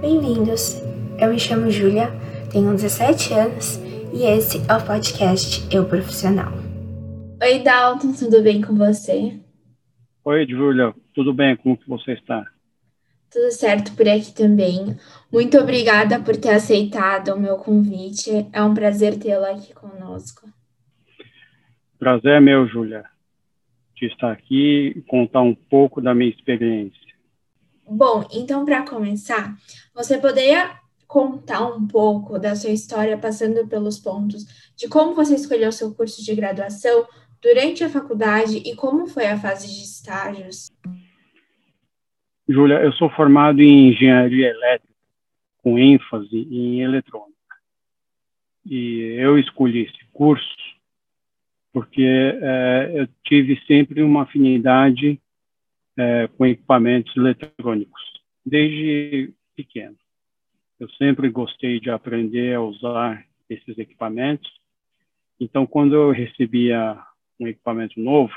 [0.00, 0.80] Bem-vindos!
[1.20, 2.06] Eu me chamo Júlia,
[2.52, 3.78] tenho 17 anos
[4.14, 6.52] e esse é o podcast Eu Profissional.
[7.42, 9.40] Oi, Dalton, tudo bem com você?
[10.24, 11.56] Oi, Júlia, tudo bem?
[11.56, 12.46] Como que você está?
[13.28, 14.96] Tudo certo por aqui também.
[15.32, 18.46] Muito obrigada por ter aceitado o meu convite.
[18.52, 20.48] É um prazer tê-la aqui conosco.
[21.98, 23.04] Prazer é meu, Júlia,
[23.96, 27.07] de estar aqui e contar um pouco da minha experiência.
[27.90, 29.56] Bom, então, para começar,
[29.94, 34.44] você poderia contar um pouco da sua história, passando pelos pontos
[34.76, 37.06] de como você escolheu seu curso de graduação
[37.40, 40.70] durante a faculdade e como foi a fase de estágios?
[42.46, 44.94] Júlia, eu sou formado em engenharia elétrica,
[45.58, 47.32] com ênfase em eletrônica.
[48.66, 50.46] E eu escolhi esse curso
[51.72, 55.20] porque é, eu tive sempre uma afinidade
[55.98, 58.00] é, com equipamentos eletrônicos,
[58.46, 59.96] desde pequeno.
[60.78, 64.48] Eu sempre gostei de aprender a usar esses equipamentos.
[65.40, 66.96] Então, quando eu recebia
[67.40, 68.32] um equipamento novo,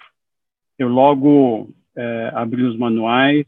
[0.78, 3.45] eu logo é, abri os manuais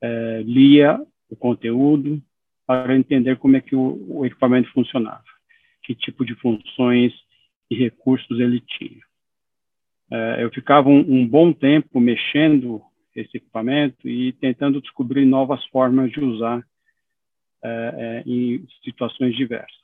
[0.00, 2.22] é, lia o conteúdo
[2.66, 5.24] para entender como é que o, o, equipamento funcionava,
[5.82, 7.12] que tipo de funções
[7.70, 9.00] e recursos ele tinha.
[10.10, 12.82] É, eu ficava um, um, bom tempo mexendo
[13.14, 16.64] esse equipamento e tentando descobrir novas formas de usar
[17.62, 19.78] é, em situações diversas.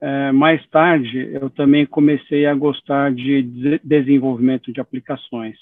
[0.00, 3.42] É, mais tarde, eu também comecei a gostar de
[3.82, 5.58] desenvolvimento de aplicações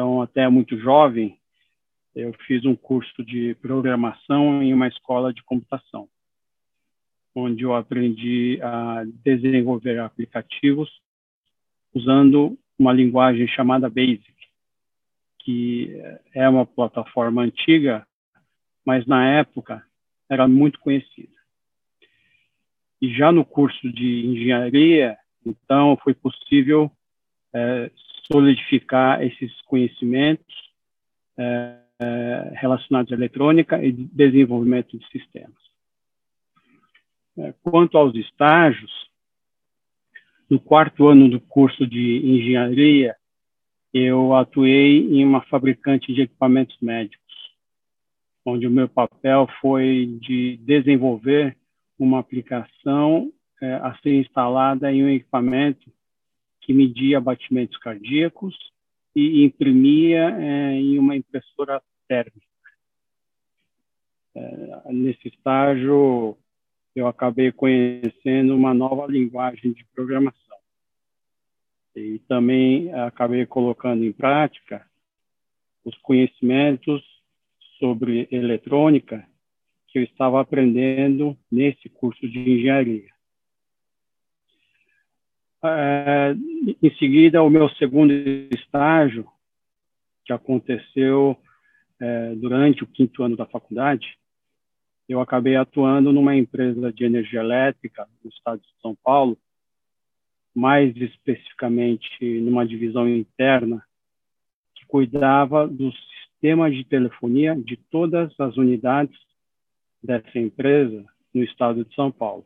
[0.00, 1.38] então, até muito jovem,
[2.14, 6.08] eu fiz um curso de programação em uma escola de computação,
[7.34, 10.90] onde eu aprendi a desenvolver aplicativos
[11.94, 14.34] usando uma linguagem chamada BASIC,
[15.40, 16.02] que
[16.34, 18.06] é uma plataforma antiga,
[18.84, 19.84] mas na época
[20.30, 21.38] era muito conhecida.
[23.02, 26.90] E já no curso de engenharia, então, foi possível
[27.52, 27.90] é,
[28.30, 30.54] solidificar esses conhecimentos
[31.36, 35.60] é, é, relacionados à eletrônica e desenvolvimento de sistemas.
[37.38, 39.10] É, quanto aos estágios,
[40.50, 43.14] no quarto ano do curso de engenharia,
[43.94, 47.20] eu atuei em uma fabricante de equipamentos médicos,
[48.44, 51.56] onde o meu papel foi de desenvolver
[51.96, 55.92] uma aplicação é, a ser instalada em um equipamento
[56.60, 58.56] que media batimentos cardíacos
[59.14, 62.40] e imprimia é, em uma impressora térmica.
[64.34, 66.36] É, nesse estágio,
[66.94, 70.39] eu acabei conhecendo uma nova linguagem de programação.
[72.00, 74.86] E também acabei colocando em prática
[75.84, 77.02] os conhecimentos
[77.78, 79.26] sobre eletrônica
[79.88, 83.10] que eu estava aprendendo nesse curso de engenharia.
[85.62, 86.34] É,
[86.82, 89.28] em seguida, o meu segundo estágio,
[90.24, 91.36] que aconteceu
[92.00, 94.16] é, durante o quinto ano da faculdade,
[95.08, 99.36] eu acabei atuando numa empresa de energia elétrica no estado de São Paulo,
[100.54, 103.84] mais especificamente numa divisão interna
[104.74, 109.18] que cuidava do sistema de telefonia de todas as unidades
[110.02, 112.44] dessa empresa no estado de São Paulo.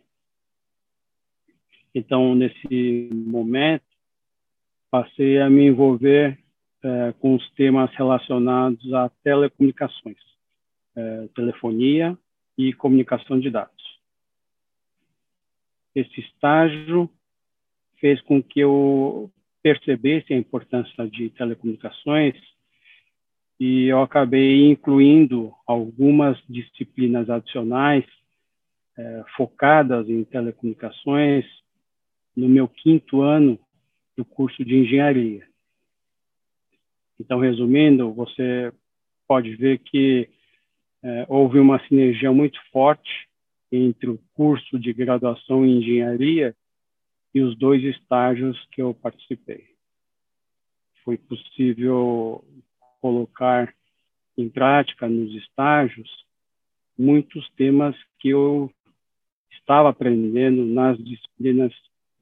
[1.94, 3.84] Então, nesse momento,
[4.90, 6.38] passei a me envolver
[6.82, 10.18] é, com os temas relacionados a telecomunicações,
[10.96, 12.18] é, telefonia
[12.58, 13.74] e comunicação de dados.
[15.94, 17.08] Esse estágio
[18.00, 19.30] fez com que eu
[19.62, 22.34] percebesse a importância de telecomunicações
[23.58, 28.04] e eu acabei incluindo algumas disciplinas adicionais
[28.96, 31.44] é, focadas em telecomunicações
[32.36, 33.58] no meu quinto ano
[34.16, 35.46] do curso de engenharia.
[37.18, 38.72] Então, resumindo, você
[39.26, 40.28] pode ver que
[41.02, 43.28] é, houve uma sinergia muito forte
[43.70, 46.54] entre o curso de graduação em engenharia
[47.34, 49.64] e os dois estágios que eu participei.
[51.04, 52.44] Foi possível
[53.00, 53.74] colocar
[54.38, 56.08] em prática nos estágios
[56.96, 58.70] muitos temas que eu
[59.50, 61.72] estava aprendendo nas disciplinas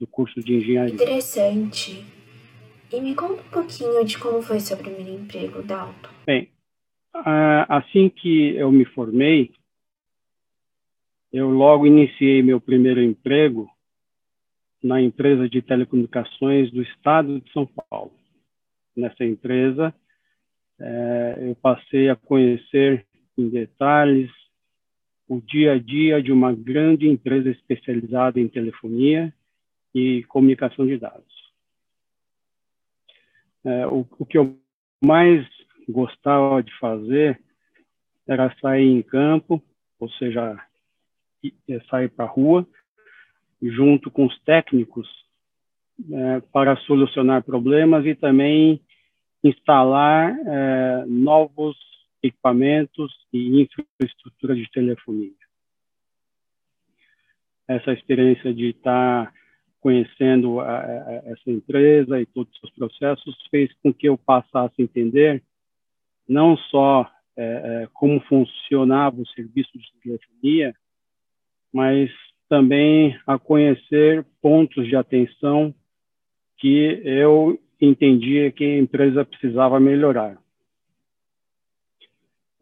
[0.00, 0.94] do curso de engenharia.
[0.94, 2.04] Interessante.
[2.92, 6.10] E me conta um pouquinho de como foi seu primeiro emprego, Dalton.
[6.26, 6.50] Bem,
[7.68, 9.52] assim que eu me formei,
[11.32, 13.70] eu logo iniciei meu primeiro emprego
[14.82, 18.12] na empresa de telecomunicações do estado de São Paulo.
[18.96, 19.94] Nessa empresa,
[20.78, 23.06] é, eu passei a conhecer
[23.38, 24.30] em detalhes
[25.28, 29.32] o dia a dia de uma grande empresa especializada em telefonia
[29.94, 31.52] e comunicação de dados.
[33.64, 34.58] É, o, o que eu
[35.02, 35.46] mais
[35.88, 37.40] gostava de fazer
[38.26, 39.62] era sair em campo,
[39.98, 40.58] ou seja,
[41.88, 42.66] sair para a rua,
[43.62, 45.08] junto com os técnicos,
[46.10, 48.80] é, para solucionar problemas e também
[49.44, 51.76] instalar é, novos
[52.22, 55.32] equipamentos e infraestrutura de telefonia.
[57.68, 59.32] Essa experiência de estar
[59.80, 64.82] conhecendo a, a, essa empresa e todos os processos fez com que eu passasse a
[64.82, 65.42] entender
[66.28, 70.74] não só é, é, como funcionava o serviço de telefonia,
[71.72, 72.10] mas
[72.52, 75.74] também a conhecer pontos de atenção
[76.58, 80.36] que eu entendia que a empresa precisava melhorar.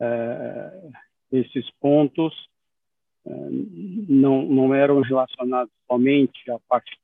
[0.01, 0.91] É,
[1.33, 2.33] esses pontos
[3.27, 3.31] é,
[4.09, 6.97] não, não eram relacionados somente à parte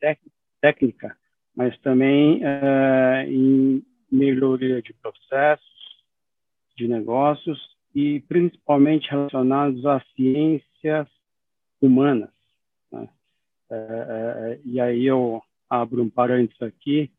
[0.60, 1.16] técnica,
[1.56, 6.04] mas também é, em melhoria de processos,
[6.76, 7.58] de negócios
[7.92, 11.08] e principalmente relacionados às ciências
[11.82, 12.35] humanas.
[12.90, 13.08] Né?
[13.70, 17.10] É, é, e aí eu abro um parênteses aqui,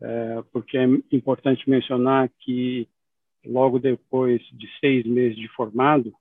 [0.00, 2.88] é, porque é importante mencionar que
[3.44, 6.14] logo depois de seis meses de formado,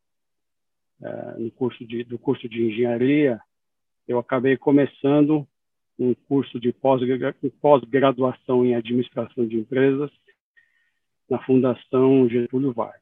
[1.01, 3.39] é, no curso de, do curso de engenharia,
[4.07, 5.47] eu acabei começando
[5.97, 10.09] um curso de pós-graduação em administração de empresas
[11.29, 13.01] na Fundação Getúlio Vargas.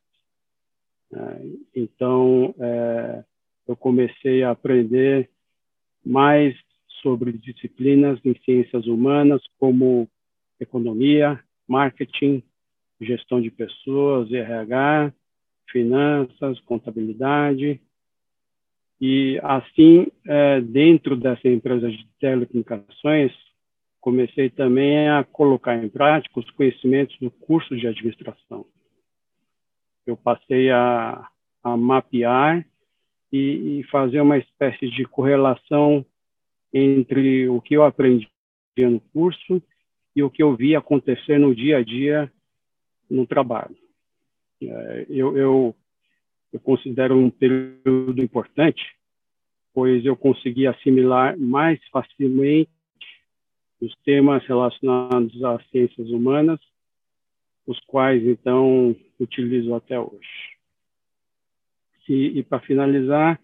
[1.13, 1.42] É,
[1.75, 3.24] então, é,
[3.68, 5.30] eu comecei a aprender
[6.07, 6.56] mais
[7.01, 10.09] sobre disciplinas em ciências humanas, como
[10.59, 12.42] economia, marketing,
[13.00, 15.13] gestão de pessoas, RH,
[15.69, 17.80] finanças, contabilidade.
[19.00, 23.31] E assim, é, dentro dessa empresa de telecomunicações,
[24.00, 28.65] comecei também a colocar em prática os conhecimentos do curso de administração.
[30.06, 31.27] Eu passei a,
[31.62, 32.65] a mapear
[33.31, 36.06] e, e, fazer uma espécie de correlação
[36.74, 38.29] entre o que eu aprendi
[38.77, 39.62] no curso
[40.15, 42.31] e o que eu vi acontecer no dia a dia
[43.09, 43.75] no trabalho.
[44.62, 45.75] É, eu, eu,
[46.51, 48.83] eu considero um período importante,
[49.74, 52.71] pois eu consegui assimilar mais facilmente
[53.79, 56.59] os temas relacionados às ciências humanas,
[57.65, 60.56] os quais, então, utilizo até hoje.
[62.07, 63.39] E, e para finalizar,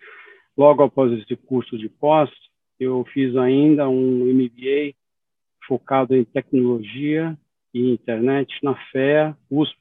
[0.58, 2.30] logo após esse curso de pós,
[2.80, 4.94] eu fiz ainda um MBA
[5.68, 7.38] focado em tecnologia
[7.74, 9.78] e internet na FEA USP.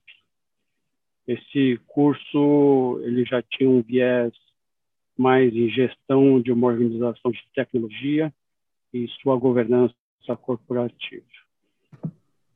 [1.27, 4.33] Esse curso ele já tinha um viés
[5.17, 8.33] mais em gestão de uma organização de tecnologia
[8.93, 9.95] e sua governança
[10.41, 11.25] corporativa.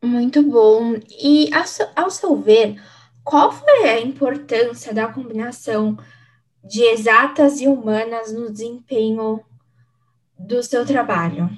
[0.02, 0.94] Muito bom.
[1.20, 1.50] E,
[1.96, 2.80] ao seu ver,
[3.24, 5.96] qual foi a importância da combinação
[6.66, 9.40] de exatas e humanas no desempenho
[10.38, 11.48] do seu trabalho?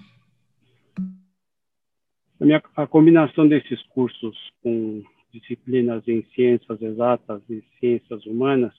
[2.40, 5.02] A, minha, a combinação desses cursos com
[5.32, 8.74] disciplinas em ciências exatas e ciências humanas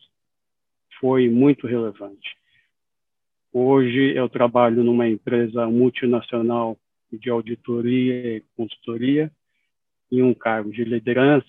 [1.00, 2.38] foi muito relevante.
[3.52, 6.78] Hoje eu trabalho numa empresa multinacional
[7.12, 9.32] de auditoria e consultoria
[10.12, 11.48] em um cargo de liderança.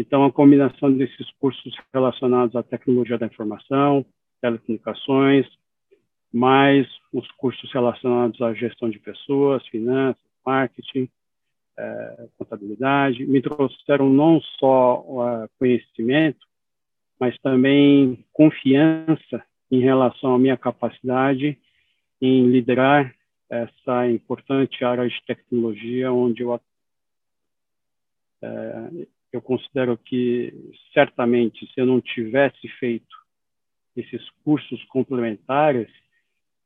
[0.00, 4.06] Então, a combinação desses cursos relacionados à tecnologia da informação,
[4.40, 5.44] telecomunicações,
[6.32, 11.08] mais os cursos relacionados à gestão de pessoas, finanças, marketing,
[11.76, 16.46] eh, contabilidade, me trouxeram não só uh, conhecimento,
[17.18, 21.58] mas também confiança em relação à minha capacidade
[22.22, 23.12] em liderar
[23.50, 26.54] essa importante área de tecnologia onde eu
[28.40, 30.52] é, eu considero que
[30.92, 33.16] certamente se eu não tivesse feito
[33.96, 35.88] esses cursos complementares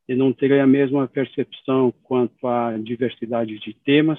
[0.08, 4.18] eu não teria a mesma percepção quanto à diversidade de temas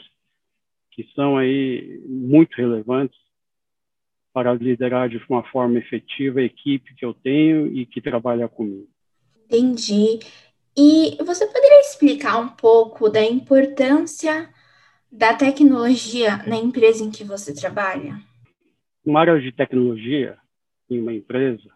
[0.91, 3.17] que são aí muito relevantes
[4.31, 8.87] para liderar de uma forma efetiva a equipe que eu tenho e que trabalha comigo.
[9.45, 10.19] Entendi.
[10.75, 14.49] E você poderia explicar um pouco da importância
[15.11, 18.19] da tecnologia na empresa em que você trabalha?
[19.05, 20.37] Uma área de tecnologia
[20.89, 21.69] em uma empresa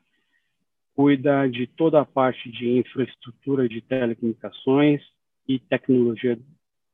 [0.96, 5.04] cuida de toda a parte de infraestrutura de telecomunicações
[5.48, 6.40] e tecnologia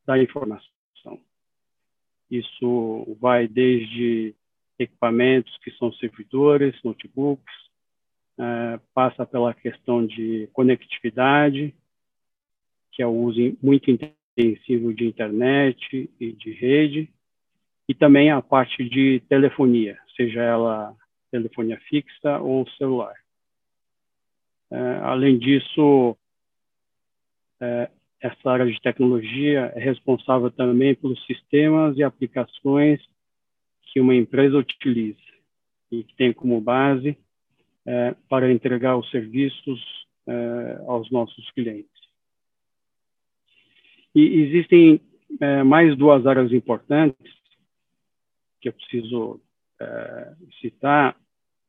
[0.06, 0.68] da informação.
[2.30, 4.34] Isso vai desde
[4.80, 7.54] equipamentos que são servidores, notebooks,
[8.94, 11.76] passa pela questão de conectividade,
[12.92, 17.10] que é o uso muito intensivo de internet e de rede,
[17.88, 20.96] e também a parte de telefonia, seja ela
[21.32, 23.16] telefonia fixa ou celular.
[24.72, 26.18] É, além disso,
[27.60, 27.90] é,
[28.20, 33.02] essa área de tecnologia é responsável também pelos sistemas e aplicações
[33.82, 35.20] que uma empresa utiliza
[35.92, 37.18] e que tem como base
[37.86, 41.92] é, para entregar os serviços é, aos nossos clientes.
[44.16, 45.02] E existem
[45.40, 47.34] é, mais duas áreas importantes
[48.62, 49.42] que eu preciso
[49.84, 51.16] é, citar.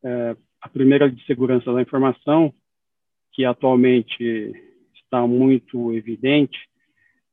[0.03, 2.53] É, a primeira de segurança da informação,
[3.33, 4.53] que atualmente
[4.95, 6.59] está muito evidente,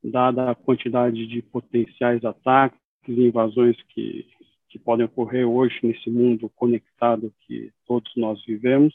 [0.02, 4.26] dada a quantidade de potenciais ataques e invasões que,
[4.68, 8.94] que podem ocorrer hoje nesse mundo conectado que todos nós vivemos.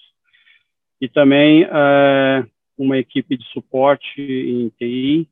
[1.00, 2.46] E também é,
[2.78, 5.28] uma equipe de suporte em TI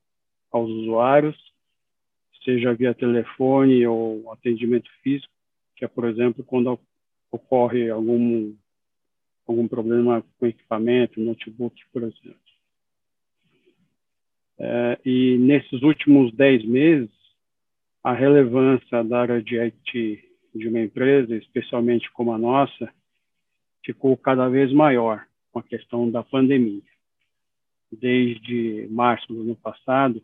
[0.51, 1.35] aos usuários,
[2.43, 5.33] seja via telefone ou atendimento físico,
[5.75, 6.79] que é, por exemplo, quando
[7.31, 8.55] ocorre algum
[9.47, 12.39] algum problema com equipamento, notebook, por exemplo.
[14.57, 17.11] É, e nesses últimos 10 meses,
[18.03, 22.91] a relevância da área de IT de uma empresa, especialmente como a nossa,
[23.83, 26.81] ficou cada vez maior com a questão da pandemia.
[27.91, 30.21] Desde março do ano passado,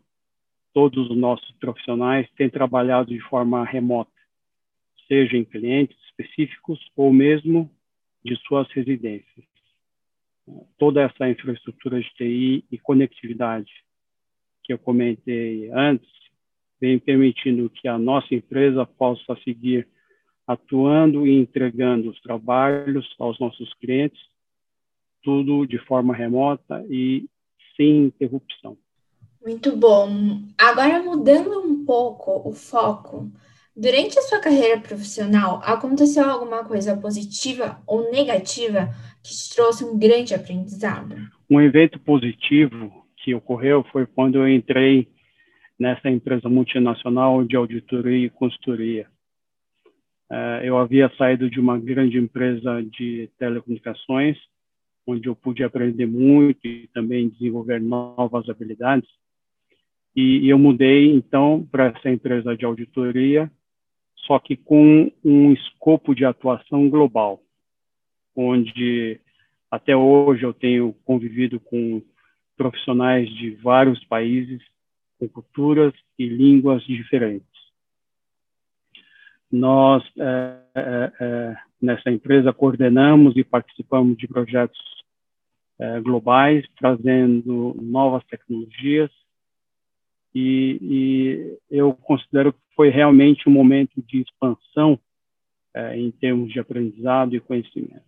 [0.72, 4.11] todos os nossos profissionais têm trabalhado de forma remota,
[5.12, 7.70] seja em clientes específicos ou mesmo
[8.24, 9.44] de suas residências.
[10.78, 13.70] Toda essa infraestrutura de TI e conectividade
[14.64, 16.08] que eu comentei antes
[16.80, 19.86] vem permitindo que a nossa empresa possa seguir
[20.46, 24.20] atuando e entregando os trabalhos aos nossos clientes,
[25.22, 27.28] tudo de forma remota e
[27.76, 28.78] sem interrupção.
[29.44, 30.08] Muito bom.
[30.56, 33.30] Agora, mudando um pouco o foco,
[33.76, 38.88] durante a sua carreira profissional, aconteceu alguma coisa positiva ou negativa
[39.22, 41.16] que te trouxe um grande aprendizado?
[41.50, 45.08] Um evento positivo que ocorreu foi quando eu entrei
[45.78, 49.06] nessa empresa multinacional de auditoria e consultoria.
[50.30, 54.38] Uh, eu havia saído de uma grande empresa de telecomunicações,
[55.06, 59.08] onde eu pude aprender muito e também desenvolver novas habilidades.
[60.14, 63.50] E eu mudei, então, para essa empresa de auditoria,
[64.24, 67.40] só que com um escopo de atuação global,
[68.36, 69.20] onde
[69.70, 72.02] até hoje eu tenho convivido com
[72.56, 74.62] profissionais de vários países,
[75.18, 77.46] com culturas e línguas diferentes.
[79.50, 84.80] Nós, é, é, é nessa empresa, coordenamos e participamos de projetos
[85.78, 89.10] é, globais, trazendo novas tecnologias
[90.34, 94.98] e, e, eu considero que foi realmente um momento de expansão
[95.74, 98.02] é, em termos de aprendizado e conhecimento.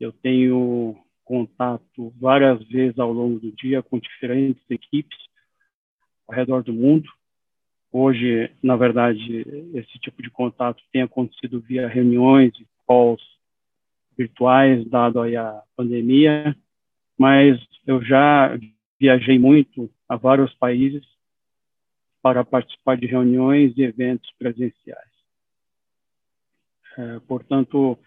[0.00, 5.18] Eu tenho contato várias vezes ao longo do dia com diferentes equipes
[6.28, 7.08] ao redor do mundo.
[7.92, 13.22] Hoje, na verdade, esse tipo de contato tem acontecido via reuniões e calls
[14.16, 16.56] virtuais, dado a pandemia,
[17.18, 18.58] mas eu já
[18.98, 21.04] viajei muito a vários países
[22.22, 25.10] para participar de reuniões e eventos presenciais.
[26.96, 27.98] É, portanto,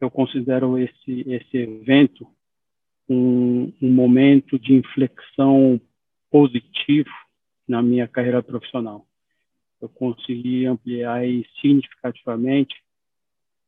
[0.00, 2.26] eu considero esse esse evento
[3.08, 5.80] um, um momento de inflexão
[6.30, 7.10] positivo
[7.66, 9.04] na minha carreira profissional.
[9.80, 11.22] Eu consegui ampliar
[11.60, 12.74] significativamente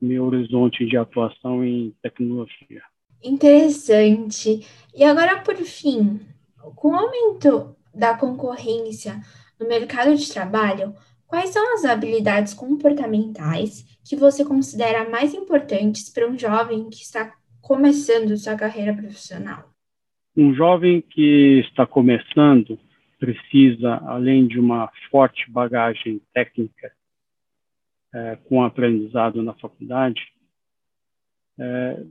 [0.00, 2.82] meu horizonte de atuação em tecnologia.
[3.22, 4.66] Interessante.
[4.94, 6.20] E agora, por fim,
[6.76, 9.20] com o aumento da concorrência
[9.58, 10.94] no mercado de trabalho,
[11.26, 17.34] quais são as habilidades comportamentais que você considera mais importantes para um jovem que está
[17.60, 19.72] começando sua carreira profissional?
[20.36, 22.78] Um jovem que está começando
[23.18, 26.92] precisa, além de uma forte bagagem técnica
[28.12, 30.20] é, com aprendizado na faculdade,
[31.58, 32.02] é,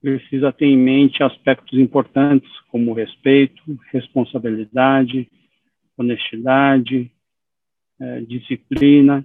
[0.00, 5.30] precisa ter em mente aspectos importantes como respeito, responsabilidade,
[5.96, 7.10] honestidade,
[8.00, 9.24] é, disciplina,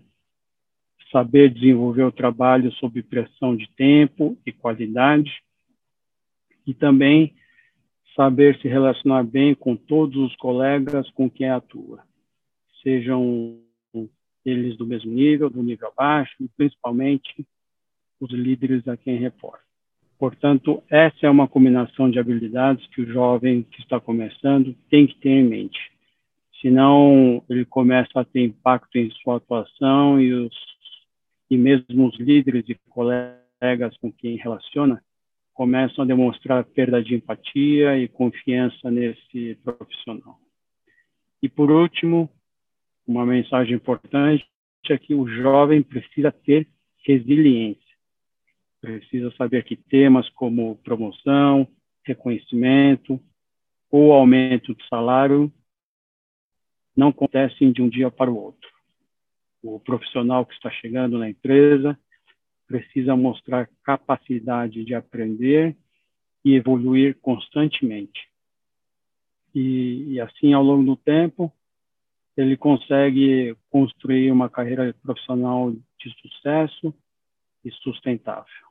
[1.11, 5.31] saber desenvolver o trabalho sob pressão de tempo e qualidade,
[6.67, 7.33] e também
[8.15, 12.03] saber se relacionar bem com todos os colegas com quem atua,
[12.81, 13.61] sejam
[14.43, 17.45] eles do mesmo nível, do nível abaixo, e principalmente
[18.19, 19.64] os líderes a quem reporta.
[20.25, 25.13] Portanto, essa é uma combinação de habilidades que o jovem que está começando tem que
[25.19, 25.79] ter em mente.
[26.59, 30.55] Senão, ele começa a ter impacto em sua atuação e, os,
[31.47, 34.99] e mesmo os líderes e colegas com quem relaciona
[35.53, 40.39] começam a demonstrar perda de empatia e confiança nesse profissional.
[41.39, 42.27] E, por último,
[43.07, 44.43] uma mensagem importante
[44.89, 46.67] é que o jovem precisa ter
[47.05, 47.84] resiliência
[48.85, 51.67] precisa saber que temas como promoção,
[52.03, 53.19] reconhecimento
[53.89, 55.51] ou aumento de salário
[56.95, 58.69] não acontecem de um dia para o outro.
[59.63, 61.97] O profissional que está chegando na empresa
[62.67, 65.75] precisa mostrar capacidade de aprender
[66.43, 68.29] e evoluir constantemente.
[69.53, 71.51] E, e, assim, ao longo do tempo,
[72.37, 76.93] ele consegue construir uma carreira profissional de sucesso
[77.63, 78.64] e sustentável.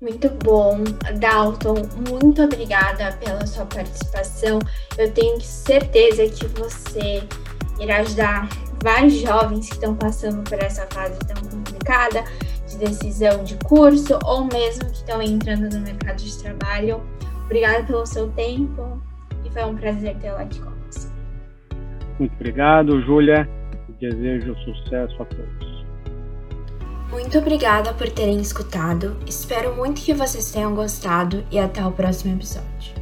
[0.00, 0.82] Muito bom,
[1.18, 1.74] Dalton.
[2.08, 4.58] Muito obrigada pela sua participação.
[4.96, 7.22] Eu tenho certeza que você
[7.78, 8.48] irá ajudar
[8.82, 12.24] vários jovens que estão passando por essa fase tão complicada
[12.66, 17.02] de decisão de curso ou mesmo que estão entrando no mercado de trabalho.
[17.44, 19.02] Obrigada pelo seu tempo
[19.44, 21.12] e foi um prazer tê-la aqui conosco.
[22.18, 23.46] Muito obrigado, Júlia.
[24.00, 25.69] Desejo sucesso a todos.
[27.10, 29.16] Muito obrigada por terem escutado.
[29.26, 32.99] Espero muito que vocês tenham gostado e até o próximo episódio.